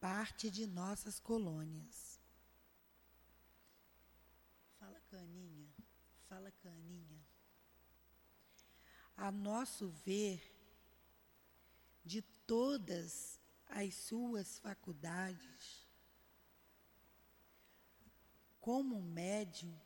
[0.00, 2.20] parte de nossas colônias.
[4.78, 5.68] Fala, Caninha,
[6.28, 7.26] fala, Caninha.
[9.16, 10.40] A nosso ver,
[12.04, 15.88] de todas as suas faculdades,
[18.60, 19.76] como médium,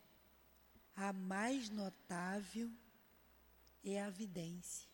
[0.94, 2.70] a mais notável
[3.82, 4.91] é a vidência.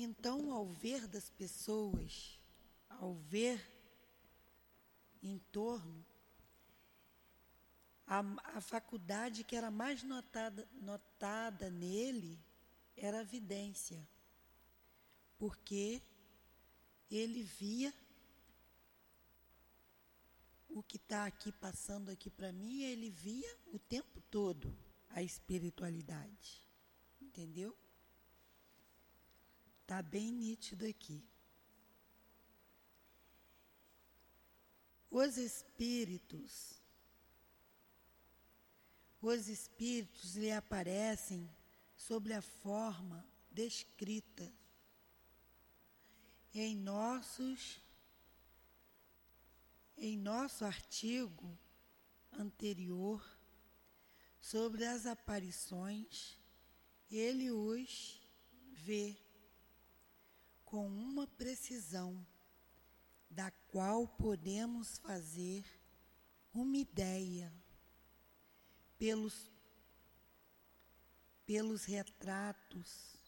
[0.00, 2.38] Então, ao ver das pessoas,
[2.88, 3.60] ao ver
[5.20, 6.06] em torno,
[8.06, 8.20] a,
[8.56, 12.38] a faculdade que era mais notada, notada nele
[12.96, 14.08] era a vidência,
[15.36, 16.00] porque
[17.10, 17.92] ele via
[20.68, 24.72] o que está aqui passando aqui para mim, ele via o tempo todo
[25.08, 26.64] a espiritualidade,
[27.20, 27.76] entendeu?
[29.88, 31.24] Está bem nítido aqui.
[35.10, 36.78] Os espíritos,
[39.22, 41.48] os espíritos lhe aparecem
[41.96, 44.52] sob a forma descrita
[46.52, 47.80] em nossos
[49.96, 51.58] em nosso artigo
[52.30, 53.26] anterior
[54.38, 56.38] sobre as aparições,
[57.10, 58.20] ele os
[58.74, 59.16] vê
[60.78, 62.24] com uma precisão
[63.28, 65.64] da qual podemos fazer
[66.54, 67.52] uma ideia
[68.96, 69.50] pelos,
[71.44, 73.18] pelos retratos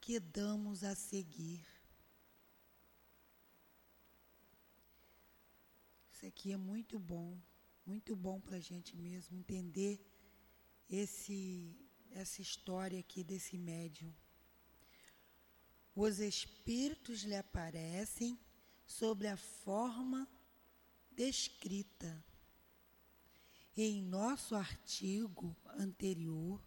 [0.00, 1.64] que damos a seguir.
[6.12, 7.40] Isso aqui é muito bom,
[7.86, 10.04] muito bom para a gente mesmo entender
[10.90, 11.78] esse,
[12.10, 14.12] essa história aqui desse médium.
[15.94, 18.38] Os espíritos lhe aparecem
[18.86, 20.26] sobre a forma
[21.10, 22.24] descrita.
[23.76, 26.62] Em nosso artigo anterior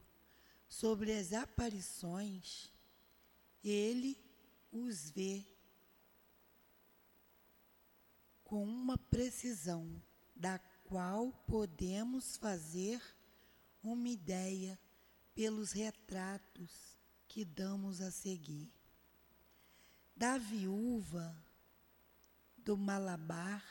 [0.68, 2.72] sobre as aparições,
[3.64, 4.18] ele
[4.72, 5.46] os vê
[8.44, 10.02] com uma precisão
[10.36, 13.02] da qual podemos fazer
[13.84, 14.80] uma ideia
[15.34, 18.72] pelos retratos que damos a seguir
[20.16, 21.36] da viúva
[22.58, 23.64] do Malabar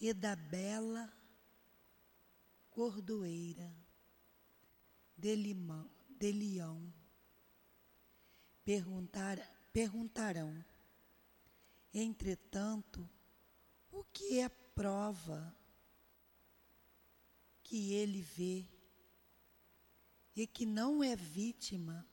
[0.00, 1.12] e da bela
[2.70, 3.72] cordoeira
[5.16, 6.92] de, limão, de Leão.
[8.64, 9.38] Perguntar,
[9.72, 10.64] perguntarão,
[11.94, 13.08] entretanto,
[13.92, 15.56] o que é prova
[17.62, 18.66] que ele vê
[20.34, 22.06] e que não é vítima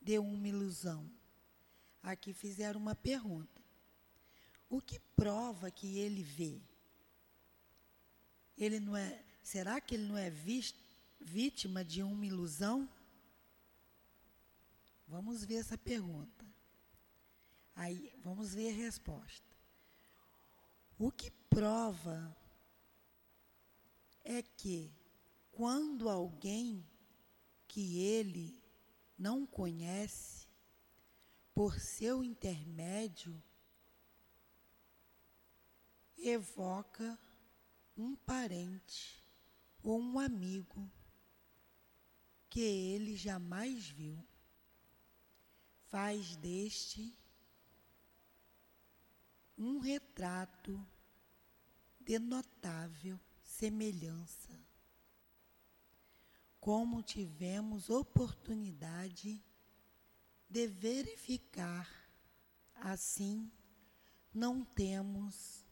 [0.00, 1.19] de uma ilusão?
[2.02, 3.60] Aqui fizeram uma pergunta.
[4.68, 6.60] O que prova que ele vê?
[8.56, 10.30] Ele não é, será que ele não é
[11.20, 12.88] vítima de uma ilusão?
[15.08, 16.46] Vamos ver essa pergunta.
[17.74, 19.50] Aí, vamos ver a resposta.
[20.98, 22.36] O que prova
[24.22, 24.92] é que
[25.50, 26.86] quando alguém
[27.66, 28.62] que ele
[29.18, 30.39] não conhece
[31.60, 33.38] por seu intermédio,
[36.16, 37.18] evoca
[37.94, 39.22] um parente
[39.82, 40.90] ou um amigo
[42.48, 44.26] que ele jamais viu.
[45.90, 47.14] Faz deste
[49.58, 50.82] um retrato
[52.00, 54.58] de notável semelhança.
[56.58, 59.44] Como tivemos oportunidade
[60.50, 61.88] de verificar.
[62.74, 63.50] Assim,
[64.34, 65.64] não temos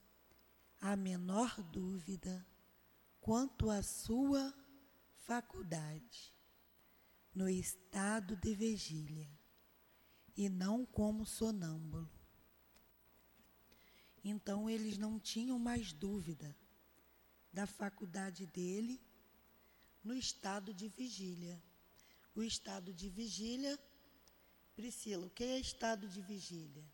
[0.81, 2.47] a menor dúvida
[3.21, 4.55] quanto à sua
[5.17, 6.33] faculdade
[7.35, 9.29] no estado de vigília
[10.37, 12.11] e não como sonâmbulo.
[14.23, 16.57] Então eles não tinham mais dúvida
[17.53, 19.01] da faculdade dele
[20.05, 21.63] no estado de vigília.
[22.35, 23.79] O estado de vigília,
[24.79, 26.85] Priscila, o que é estado de vigília?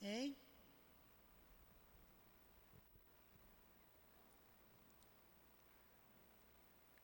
[0.00, 0.34] Hein?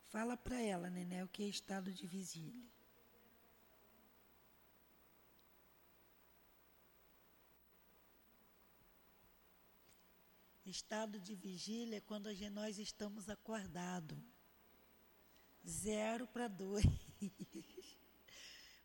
[0.08, 2.66] Fala para ela, Nené, o que é estado de vigília.
[10.64, 14.39] Estado de vigília é quando nós estamos acordados.
[15.66, 16.84] Zero para dois.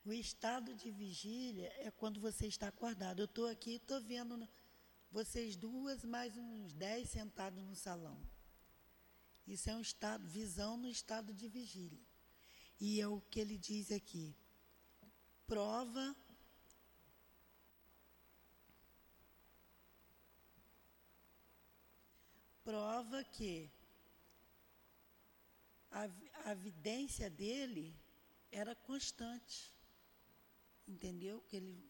[0.05, 3.21] O estado de vigília é quando você está acordado.
[3.21, 4.47] Eu estou aqui, estou vendo
[5.11, 8.15] vocês duas, mais uns dez sentados no salão.
[9.47, 12.05] Isso é um estado, visão no estado de vigília.
[12.79, 14.35] E é o que ele diz aqui.
[15.47, 16.15] Prova
[22.63, 23.71] prova que
[25.95, 27.97] a, a vidência dele
[28.51, 29.73] era constante.
[30.85, 31.41] Entendeu?
[31.41, 31.89] Que ele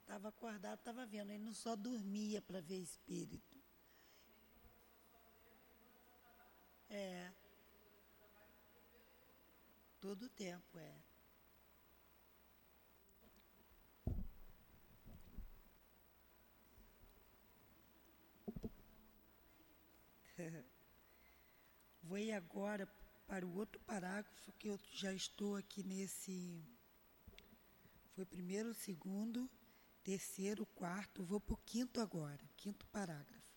[0.00, 1.30] estava acordado, estava vendo.
[1.30, 3.62] Ele não só dormia para ver espírito.
[6.90, 7.32] É.
[10.00, 11.00] Todo o tempo, é.
[22.12, 22.86] Vou ir agora
[23.26, 26.62] para o outro parágrafo que eu já estou aqui nesse.
[28.14, 29.50] Foi primeiro, segundo,
[30.04, 33.56] terceiro, quarto, vou para o quinto agora, quinto parágrafo.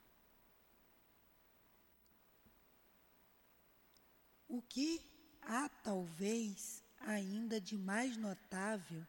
[4.48, 5.06] O que
[5.42, 9.06] há talvez ainda de mais notável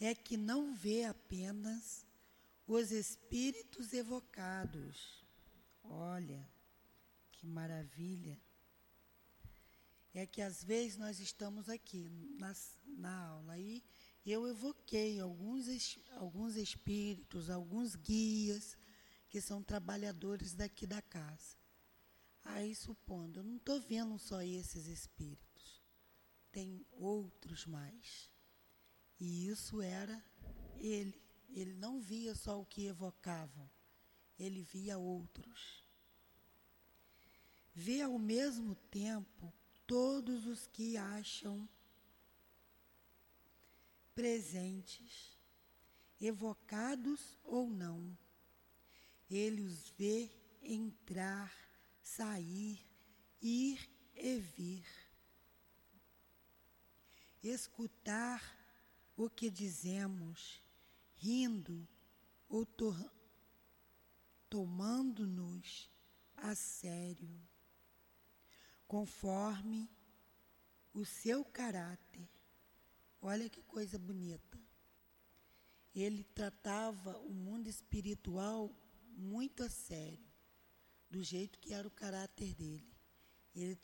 [0.00, 2.06] é que não vê apenas
[2.66, 5.22] os espíritos evocados.
[5.82, 6.48] Olha,
[7.30, 8.40] que maravilha!
[10.14, 12.08] É que às vezes nós estamos aqui
[12.38, 13.82] nas, na aula e
[14.24, 18.78] eu evoquei alguns, alguns espíritos, alguns guias
[19.28, 21.56] que são trabalhadores daqui da casa.
[22.44, 25.82] Aí, supondo, eu não estou vendo só esses espíritos,
[26.52, 28.30] tem outros mais.
[29.18, 30.24] E isso era
[30.78, 31.20] ele.
[31.50, 33.70] Ele não via só o que evocavam,
[34.38, 35.84] ele via outros
[37.74, 39.52] vê ao mesmo tempo
[39.86, 41.68] todos os que acham
[44.14, 45.36] presentes,
[46.20, 48.16] evocados ou não.
[49.30, 50.30] Ele os vê
[50.62, 51.52] entrar,
[52.02, 52.80] sair,
[53.42, 54.86] ir e vir.
[57.42, 58.42] Escutar
[59.16, 60.62] o que dizemos,
[61.16, 61.86] rindo
[62.48, 62.66] ou
[64.48, 65.90] tomando-nos
[66.36, 67.53] a sério
[68.94, 69.90] conforme
[70.92, 72.28] o seu caráter.
[73.20, 74.56] Olha que coisa bonita.
[75.92, 78.70] Ele tratava o mundo espiritual
[79.16, 80.24] muito a sério,
[81.10, 82.88] do jeito que era o caráter dele.
[83.52, 83.76] Ele,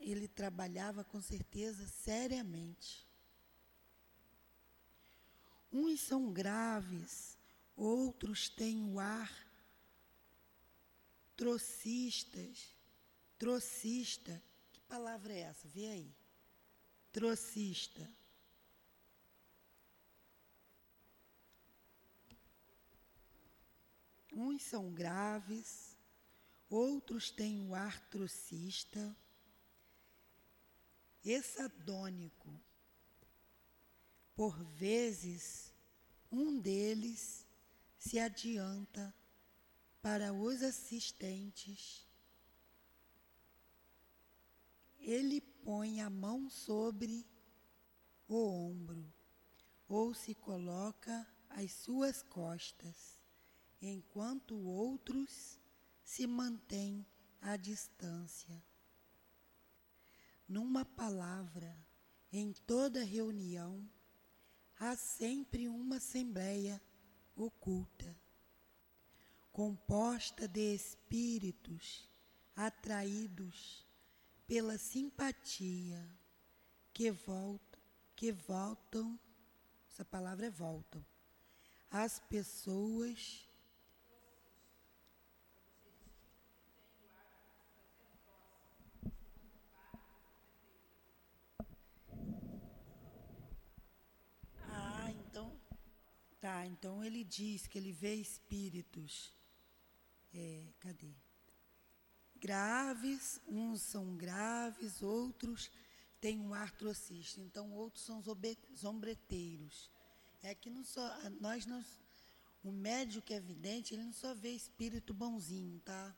[0.00, 3.08] ele trabalhava com certeza seriamente.
[5.72, 7.38] Uns são graves,
[7.74, 9.32] outros têm o ar
[11.34, 12.76] trocistas,
[13.38, 14.42] trocista,
[14.88, 15.68] palavra é essa?
[15.68, 16.16] Vê aí.
[17.12, 18.10] Trocista.
[24.32, 25.96] Uns são graves,
[26.70, 29.16] outros têm o ar trocista,
[31.24, 32.48] exadônico.
[34.34, 35.74] Por vezes,
[36.30, 37.44] um deles
[37.98, 39.12] se adianta
[40.00, 42.07] para os assistentes
[44.98, 47.26] ele põe a mão sobre
[48.26, 49.12] o ombro
[49.88, 53.22] ou se coloca às suas costas,
[53.80, 55.58] enquanto outros
[56.04, 57.06] se mantêm
[57.40, 58.62] à distância.
[60.46, 61.74] Numa palavra,
[62.30, 63.88] em toda reunião,
[64.78, 66.80] há sempre uma assembleia
[67.34, 68.14] oculta,
[69.52, 72.08] composta de espíritos
[72.54, 73.87] atraídos
[74.48, 76.04] pela simpatia
[76.92, 77.80] que voltam,
[78.16, 79.20] que voltam,
[79.88, 81.04] essa palavra é voltam,
[81.90, 83.48] as pessoas
[96.68, 99.32] então ele diz que ele vê espíritos.
[100.32, 101.12] É, cadê?
[102.40, 105.70] Graves, uns são graves, outros
[106.20, 108.22] têm um artrocista, então outros são
[108.76, 109.90] zombreteiros.
[110.42, 111.10] É que não só,
[111.40, 111.84] nós não,
[112.62, 116.16] o médico que é vidente, ele não só vê espírito bonzinho, tá?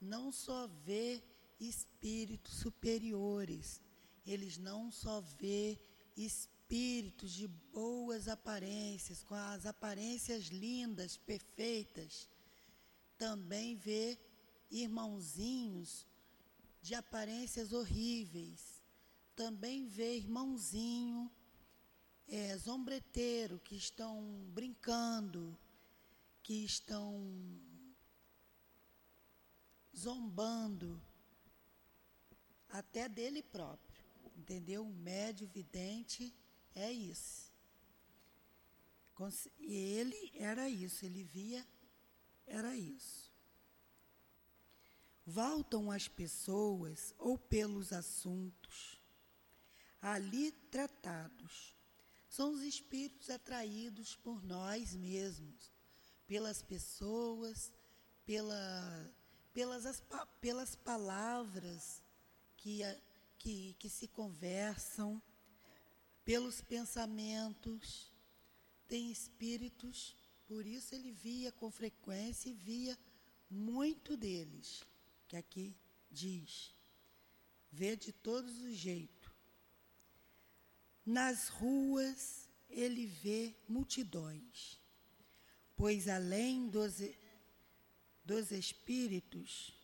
[0.00, 1.22] Não só vê
[1.58, 3.80] espíritos superiores,
[4.24, 5.78] eles não só vê
[6.16, 12.28] espíritos de boas aparências, com as aparências lindas, perfeitas,
[13.16, 14.18] também vê
[14.70, 16.06] irmãozinhos
[16.82, 18.82] de aparências horríveis,
[19.34, 21.30] também vê irmãozinho
[22.26, 25.58] é, zombreteiro que estão brincando,
[26.42, 27.60] que estão
[29.96, 31.00] zombando
[32.68, 34.04] até dele próprio.
[34.36, 34.84] Entendeu?
[34.84, 36.34] O médio vidente
[36.74, 37.52] é isso.
[39.58, 41.66] Ele era isso, ele via,
[42.46, 43.27] era isso.
[45.30, 48.98] Voltam as pessoas ou pelos assuntos
[50.00, 51.76] ali tratados.
[52.30, 55.70] São os espíritos atraídos por nós mesmos,
[56.26, 57.70] pelas pessoas,
[58.24, 59.12] pela,
[59.52, 60.02] pelas, as,
[60.40, 62.02] pelas palavras
[62.56, 62.80] que,
[63.36, 65.20] que, que se conversam,
[66.24, 68.10] pelos pensamentos.
[68.86, 70.16] Tem espíritos,
[70.46, 72.98] por isso ele via com frequência e via
[73.50, 74.86] muito deles,
[75.28, 75.76] que aqui
[76.10, 76.74] diz.
[77.70, 79.30] Vê de todos os jeitos.
[81.04, 84.78] Nas ruas ele vê multidões,
[85.76, 86.96] pois além dos,
[88.24, 89.74] dos espíritos,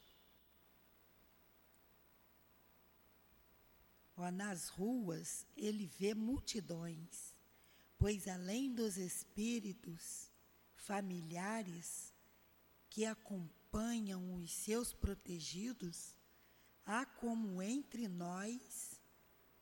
[4.16, 7.34] Ó, nas ruas ele vê multidões,
[7.99, 10.30] pois além dos espíritos
[10.76, 12.14] familiares
[12.88, 13.64] que acompanham
[14.45, 16.14] os seus protegidos,
[16.85, 19.01] há como entre nós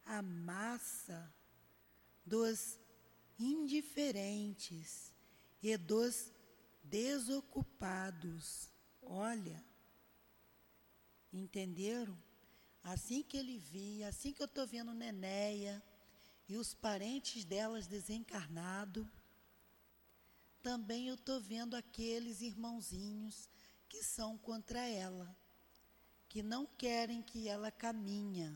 [0.04, 1.32] a massa
[2.26, 2.78] dos
[3.38, 5.14] indiferentes
[5.62, 6.32] e dos
[6.82, 8.68] desocupados.
[9.00, 9.64] Olha,
[11.32, 12.20] entenderam?
[12.82, 15.80] Assim que ele via, assim que eu estou vendo Nenéia
[16.48, 19.08] e os parentes delas desencarnado,
[20.60, 23.51] também eu estou vendo aqueles irmãozinhos
[23.92, 25.36] que são contra ela,
[26.26, 28.50] que não querem que ela caminha.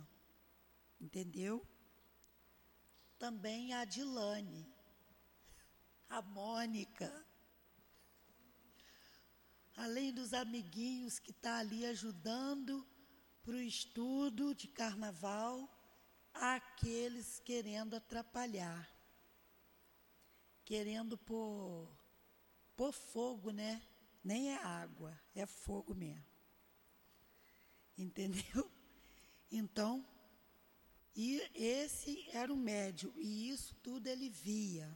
[0.98, 1.62] Entendeu?
[3.18, 4.66] Também a Dilane,
[6.08, 7.12] a Mônica,
[9.76, 12.86] além dos amiguinhos que está ali ajudando
[13.42, 15.70] para o estudo de carnaval
[16.32, 18.90] aqueles querendo atrapalhar,
[20.64, 21.94] querendo pôr,
[22.74, 23.82] pôr fogo, né?
[24.26, 26.26] Nem é água, é fogo mesmo.
[27.96, 28.68] Entendeu?
[29.48, 30.04] Então,
[31.14, 34.90] e esse era o médio, e isso tudo ele via.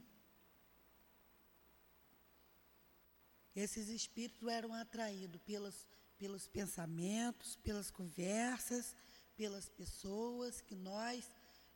[3.55, 5.87] Esses espíritos eram atraídos pelas
[6.21, 8.95] pelos pensamentos, pelas conversas,
[9.35, 11.27] pelas pessoas que nós,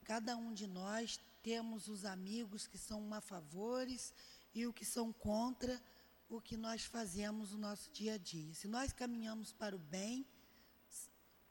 [0.03, 4.14] cada um de nós, temos os amigos que são a favores
[4.53, 5.82] e o que são contra
[6.28, 8.54] o que nós fazemos no nosso dia a dia.
[8.54, 10.28] Se nós caminhamos para o bem,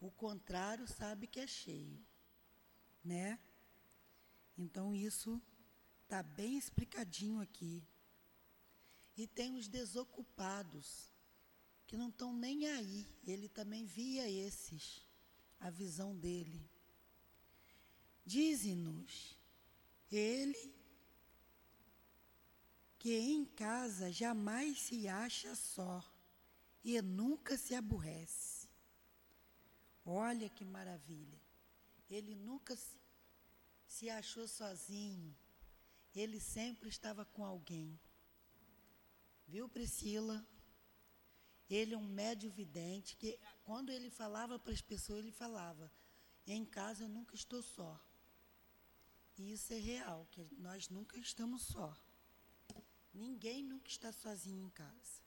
[0.00, 2.04] o contrário sabe que é cheio,
[3.02, 3.38] né?
[4.58, 5.40] Então isso
[6.02, 7.82] está bem explicadinho aqui.
[9.16, 11.12] E tem os desocupados
[11.86, 13.06] que não estão nem aí.
[13.24, 15.06] Ele também via esses,
[15.60, 16.68] a visão dele.
[18.26, 19.38] Dize-nos,
[20.10, 20.73] ele
[23.04, 26.02] que em casa jamais se acha só
[26.82, 28.66] e nunca se aborrece.
[30.06, 31.38] Olha que maravilha.
[32.08, 32.98] Ele nunca se,
[33.86, 35.36] se achou sozinho.
[36.16, 38.00] Ele sempre estava com alguém.
[39.46, 40.42] Viu, Priscila?
[41.68, 45.92] Ele é um médio vidente que, quando ele falava para as pessoas, ele falava:
[46.46, 48.00] em casa eu nunca estou só.
[49.36, 51.94] E isso é real, que nós nunca estamos só.
[53.14, 55.22] Ninguém nunca está sozinho em casa.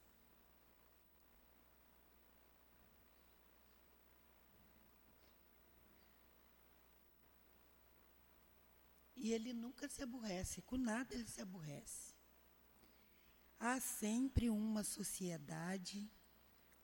[9.16, 12.14] E ele nunca se aborrece, com nada ele se aborrece.
[13.58, 16.08] Há sempre uma sociedade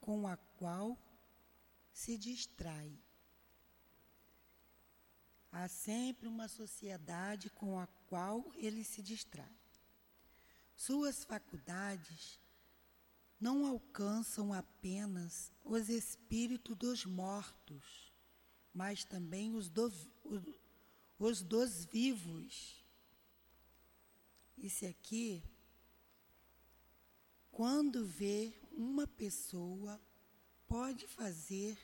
[0.01, 0.99] com a qual
[1.93, 2.99] se distrai.
[5.53, 9.64] Há sempre uma sociedade com a qual ele se distrai.
[10.77, 12.41] Suas faculdades
[13.41, 18.13] não alcançam apenas os espíritos dos mortos,
[18.73, 19.93] mas também os, do,
[21.19, 22.83] os dos vivos.
[24.57, 25.43] Isso aqui,
[27.51, 30.01] quando vê uma pessoa,
[30.67, 31.79] pode fazer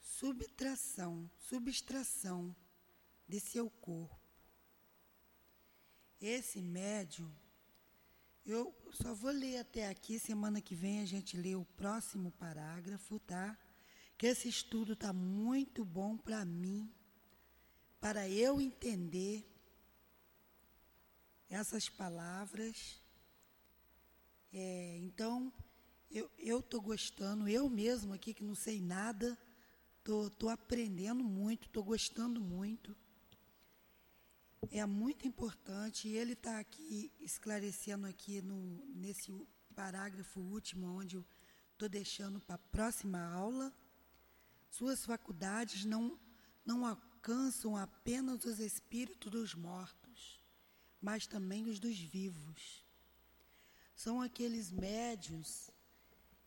[0.00, 2.54] subtração, subtração
[3.28, 4.16] de seu corpo.
[6.20, 7.30] Esse médium,
[8.46, 13.18] eu só vou ler até aqui, semana que vem a gente lê o próximo parágrafo,
[13.18, 13.58] tá?
[14.16, 16.88] Que esse estudo está muito bom para mim,
[18.00, 19.44] para eu entender
[21.50, 23.02] essas palavras.
[24.52, 25.52] É, então,
[26.38, 29.36] eu estou gostando, eu mesmo aqui que não sei nada,
[29.98, 32.96] estou aprendendo muito, estou gostando muito.
[34.70, 39.32] É muito importante, e ele está aqui esclarecendo aqui no, nesse
[39.74, 41.24] parágrafo último, onde eu
[41.72, 43.72] estou deixando para a próxima aula.
[44.70, 46.18] Suas faculdades não,
[46.64, 50.40] não alcançam apenas os espíritos dos mortos,
[51.00, 52.84] mas também os dos vivos.
[53.94, 55.70] São aqueles médios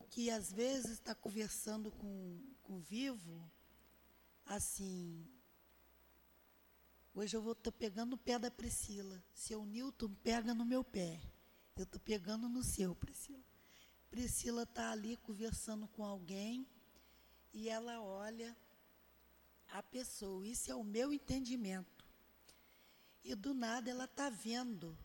[0.10, 3.50] que às vezes está conversando com, com o vivo,
[4.46, 5.28] assim,
[7.20, 11.20] hoje eu vou estar pegando o pé da Priscila, seu Newton pega no meu pé,
[11.76, 13.44] eu estou pegando no seu, Priscila.
[14.10, 16.66] Priscila está ali conversando com alguém
[17.54, 18.56] e ela olha
[19.68, 22.06] a pessoa, isso é o meu entendimento.
[23.22, 24.98] E do nada ela está vendo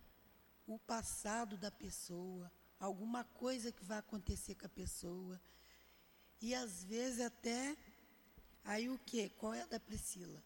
[0.69, 5.41] o passado da pessoa, alguma coisa que vai acontecer com a pessoa.
[6.41, 7.77] E às vezes até
[8.63, 9.31] aí o que?
[9.31, 10.41] Qual é a da Priscila?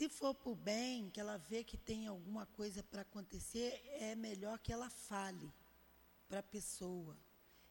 [0.00, 4.58] Se for o bem, que ela vê que tem alguma coisa para acontecer, é melhor
[4.58, 5.52] que ela fale
[6.26, 7.14] para a pessoa,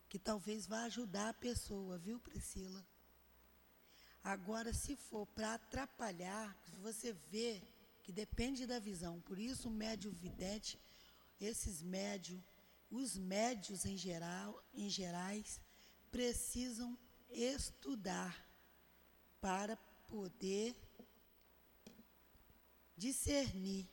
[0.07, 2.85] que talvez vá ajudar a pessoa, viu, Priscila?
[4.23, 7.63] Agora, se for para atrapalhar, você vê
[8.03, 9.19] que depende da visão.
[9.21, 10.79] Por isso, o médio vidente,
[11.41, 12.39] esses médios
[12.91, 15.59] os médios em geral, em gerais,
[16.11, 16.95] precisam
[17.31, 18.47] estudar
[19.41, 19.75] para
[20.07, 20.75] poder
[22.99, 23.87] discernir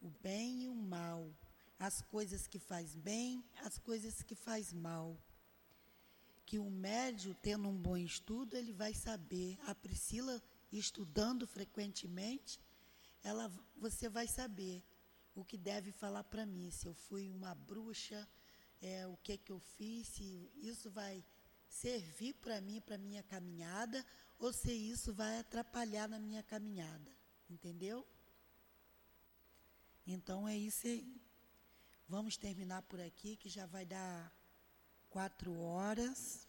[0.00, 1.28] o bem e o mal,
[1.78, 5.18] as coisas que faz bem, as coisas que faz mal.
[6.46, 9.58] Que o médio, tendo um bom estudo, ele vai saber.
[9.66, 10.40] A Priscila,
[10.72, 12.60] estudando frequentemente,
[13.22, 14.82] ela, você vai saber
[15.34, 18.28] o que deve falar para mim, se eu fui uma bruxa,
[18.80, 21.24] é, o que, que eu fiz, se isso vai
[21.68, 24.04] servir para mim, para minha caminhada,
[24.38, 27.19] ou se isso vai atrapalhar na minha caminhada.
[27.50, 28.06] Entendeu?
[30.06, 31.20] Então é isso aí.
[32.08, 34.32] Vamos terminar por aqui, que já vai dar
[35.08, 36.48] quatro horas.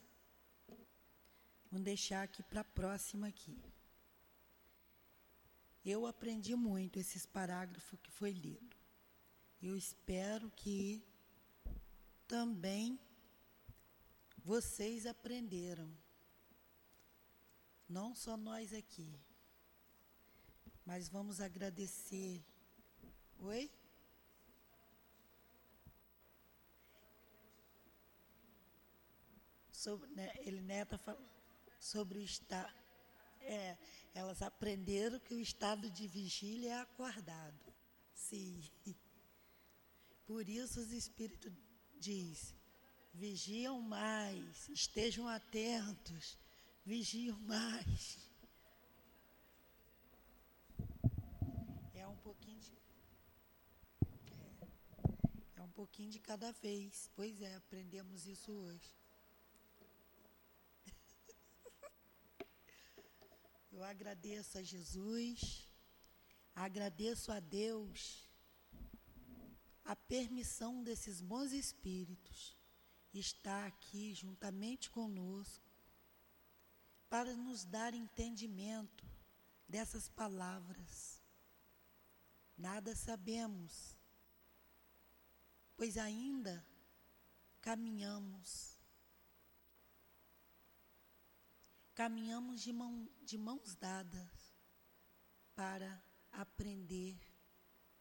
[1.72, 3.60] Vamos deixar aqui para a próxima aqui.
[5.84, 8.78] Eu aprendi muito esses parágrafos que foi lido.
[9.62, 11.04] Eu espero que
[12.28, 13.00] também
[14.38, 15.92] vocês aprenderam.
[17.90, 19.20] Não só nós aqui.
[20.86, 22.44] Mas vamos agradecer.
[23.40, 23.72] Oi?
[29.72, 31.32] Sobre, né, ele neta falou
[31.80, 32.72] sobre o estado.
[33.42, 33.76] É,
[34.14, 37.74] elas aprenderam que o estado de vigília é acordado.
[38.14, 38.64] Sim.
[40.28, 41.52] Por isso os espíritos
[42.00, 42.56] diz:
[43.14, 46.38] vigiam mais, estejam atentos,
[46.86, 48.20] vigiam mais.
[51.94, 52.72] É um pouquinho de,
[54.36, 57.10] é, é um pouquinho de cada vez.
[57.16, 58.96] Pois é, aprendemos isso hoje.
[63.72, 65.68] Eu agradeço a Jesus,
[66.54, 68.30] agradeço a Deus
[69.84, 72.56] a permissão desses bons espíritos
[73.12, 75.66] estar aqui juntamente conosco
[77.10, 79.04] para nos dar entendimento
[79.68, 81.20] dessas palavras.
[82.56, 83.98] Nada sabemos,
[85.82, 86.64] pois ainda
[87.60, 88.80] caminhamos.
[91.96, 94.54] Caminhamos de, mão, de mãos dadas
[95.56, 96.00] para
[96.32, 97.20] aprender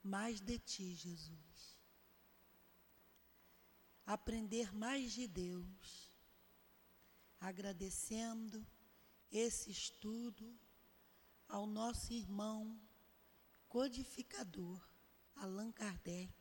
[0.02, 1.78] mais de Ti, Jesus.
[4.04, 6.14] Aprender mais de Deus,
[7.40, 8.62] agradecendo
[9.32, 10.54] esse estudo
[11.48, 12.78] ao nosso irmão
[13.70, 14.86] codificador
[15.34, 16.39] Allan Kardec,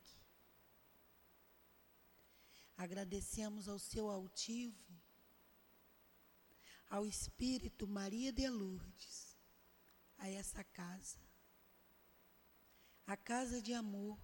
[2.80, 4.98] Agradecemos ao seu altivo,
[6.88, 9.36] ao Espírito Maria de Lourdes,
[10.16, 11.18] a essa casa,
[13.06, 14.18] a casa de amor,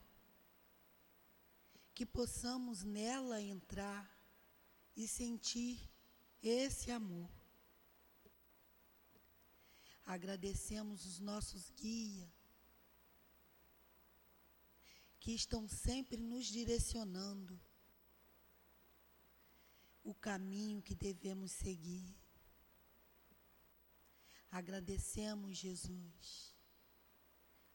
[1.94, 4.10] que possamos nela entrar
[4.96, 5.78] e sentir
[6.42, 7.30] esse amor.
[10.06, 12.30] Agradecemos os nossos guias,
[15.20, 17.65] que estão sempre nos direcionando
[20.06, 22.16] o caminho que devemos seguir.
[24.48, 26.54] Agradecemos Jesus,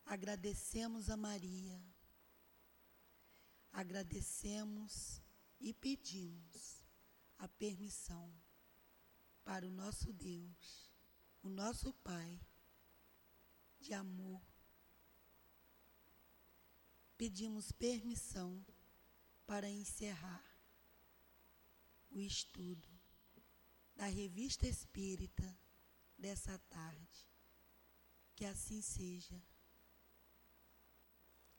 [0.05, 1.83] agradecemos a Maria,
[3.69, 5.21] agradecemos
[5.59, 6.85] e pedimos
[7.37, 8.33] a permissão
[9.43, 10.89] para o nosso Deus,
[11.43, 12.39] o nosso Pai
[13.81, 14.41] de amor.
[17.17, 18.65] Pedimos permissão
[19.45, 20.50] para encerrar
[22.11, 22.87] o estudo
[23.95, 25.57] da Revista Espírita
[26.17, 27.29] dessa tarde.
[28.35, 29.41] Que assim seja.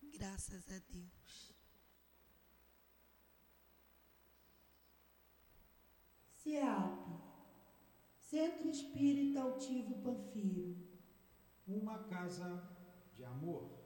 [0.03, 1.55] Graças a Deus.
[6.34, 7.20] CEAP,
[8.18, 10.76] Centro Espírita Altivo Panfiro.
[11.66, 12.68] Uma casa
[13.14, 13.81] de amor.